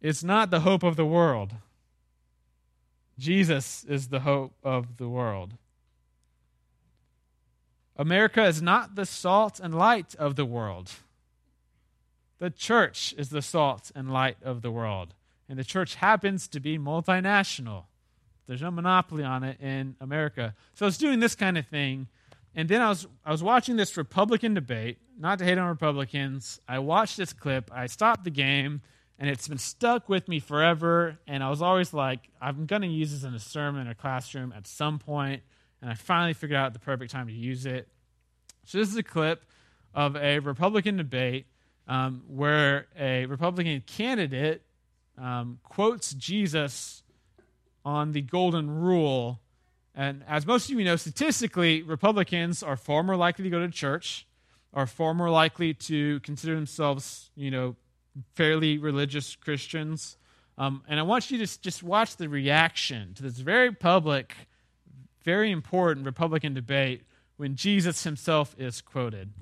[0.00, 1.52] It's not the hope of the world.
[3.18, 5.54] Jesus is the hope of the world.
[7.96, 10.90] America is not the salt and light of the world.
[12.38, 15.12] The church is the salt and light of the world.
[15.50, 17.84] And the church happens to be multinational.
[18.46, 20.54] There's no monopoly on it in America.
[20.74, 22.08] So I was doing this kind of thing.
[22.54, 26.58] And then I was, I was watching this Republican debate, not to hate on Republicans.
[26.66, 27.70] I watched this clip.
[27.72, 28.80] I stopped the game
[29.20, 31.18] and it's been stuck with me forever.
[31.28, 34.52] And I was always like, I'm going to use this in a sermon or classroom
[34.56, 35.42] at some point,
[35.82, 37.86] and I finally figured out the perfect time to use it.
[38.64, 39.44] So this is a clip
[39.94, 41.46] of a Republican debate
[41.86, 44.62] um, where a Republican candidate
[45.18, 47.02] um, quotes Jesus
[47.84, 49.40] on the golden rule.
[49.94, 53.68] And as most of you know, statistically, Republicans are far more likely to go to
[53.68, 54.26] church,
[54.72, 57.76] are far more likely to consider themselves, you know,
[58.34, 60.16] fairly religious Christians.
[60.58, 64.34] Um, and I want you to just watch the reaction to this very public,
[65.24, 67.02] very important Republican debate
[67.36, 69.32] when Jesus himself is quoted.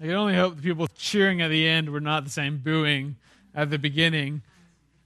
[0.00, 3.16] I can only hope the people cheering at the end were not the same booing
[3.54, 4.42] at the beginning.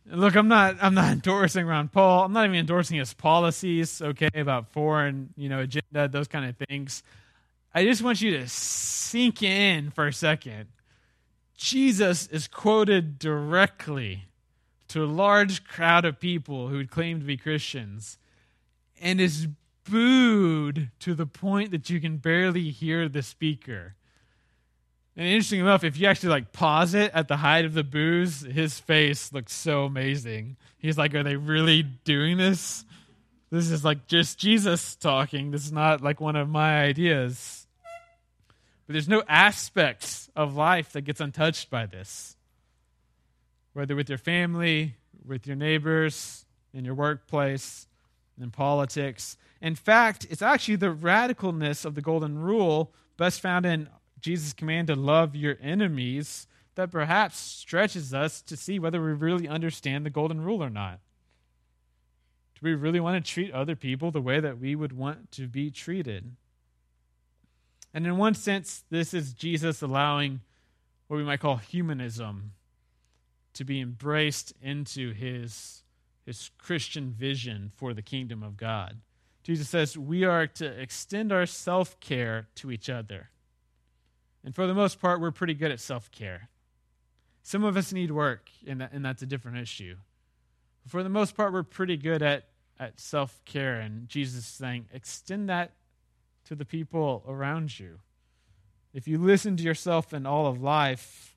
[0.07, 2.25] Look, I'm not I'm not endorsing Ron Paul.
[2.25, 6.57] I'm not even endorsing his policies, okay, about foreign, you know, agenda, those kind of
[6.69, 7.03] things.
[7.75, 10.67] I just want you to sink in for a second.
[11.57, 14.25] Jesus is quoted directly
[14.89, 18.19] to a large crowd of people who claim to be Christians
[19.01, 19.49] and is
[19.89, 23.95] booed to the point that you can barely hear the speaker.
[25.17, 28.41] And interesting enough, if you actually like pause it at the height of the boos,
[28.41, 30.57] his face looks so amazing.
[30.79, 32.85] He's like, Are they really doing this?
[33.51, 35.51] This is like just Jesus talking.
[35.51, 37.67] This is not like one of my ideas.
[38.87, 42.37] But there's no aspects of life that gets untouched by this.
[43.75, 44.97] Whether with your family,
[45.27, 47.87] with your neighbors, in your workplace,
[48.41, 49.37] in politics.
[49.61, 53.89] In fact, it's actually the radicalness of the golden rule, best found in
[54.23, 59.47] Jesus' command to love your enemies, that perhaps stretches us to see whether we really
[59.47, 61.01] understand the golden rule or not.
[62.55, 65.49] Do we really want to treat other people the way that we would want to
[65.49, 66.37] be treated?
[67.93, 70.41] And in one sense, this is Jesus allowing
[71.09, 72.53] what we might call humanism
[73.55, 75.83] to be embraced into his,
[76.25, 79.01] his Christian vision for the kingdom of God.
[79.43, 83.29] Jesus says we are to extend our self care to each other.
[84.45, 86.49] And for the most part, we're pretty good at self care.
[87.43, 89.97] Some of us need work, and, that, and that's a different issue.
[90.83, 93.81] But for the most part, we're pretty good at, at self care.
[93.81, 95.73] And Jesus is saying, extend that
[96.47, 97.99] to the people around you.
[98.93, 101.37] If you listen to yourself in all of life,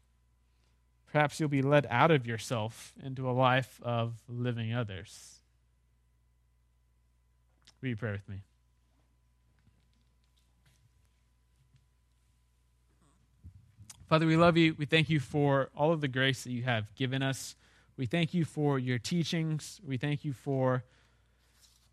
[1.12, 5.40] perhaps you'll be led out of yourself into a life of living others.
[7.82, 8.42] Will you pray with me?
[14.08, 14.76] Father, we love you.
[14.78, 17.56] We thank you for all of the grace that you have given us.
[17.98, 19.82] We thank you for your teachings.
[19.84, 20.84] We thank you for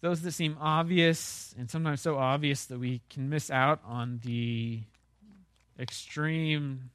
[0.02, 4.80] those that seem obvious and sometimes so obvious that we can miss out on the
[5.78, 6.90] extreme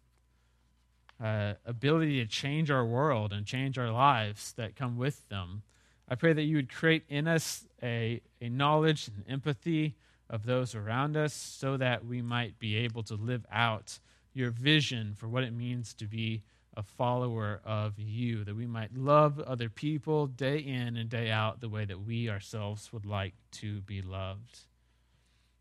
[1.24, 5.64] uh, ability to change our world and change our lives that come with them.
[6.08, 9.96] I pray that you would create in us a, a knowledge and empathy
[10.30, 13.98] of those around us so that we might be able to live out
[14.38, 16.44] your vision for what it means to be
[16.76, 21.60] a follower of you, that we might love other people day in and day out
[21.60, 24.60] the way that we ourselves would like to be loved.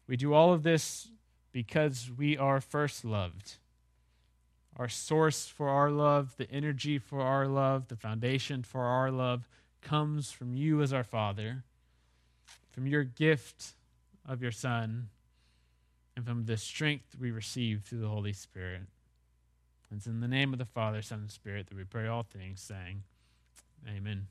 [0.07, 1.09] We do all of this
[1.53, 3.57] because we are first loved.
[4.77, 9.49] Our source for our love, the energy for our love, the foundation for our love
[9.81, 11.64] comes from you as our Father,
[12.72, 13.72] from your gift
[14.29, 15.09] of your Son,
[16.16, 18.82] and from the strength we receive through the Holy Spirit.
[19.94, 22.60] It's in the name of the Father, Son, and Spirit that we pray all things,
[22.60, 23.02] saying,
[23.86, 24.26] Amen.